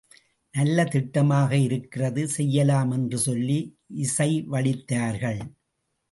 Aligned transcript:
நல்ல 0.53 0.83
திட்டமாக 0.83 1.51
இருக்கிறது 1.57 2.21
செய்யலாம் 2.27 2.91
என்று 2.91 3.17
சொல்லி 3.17 3.57
இசைவளித்தார்கள். 3.95 5.41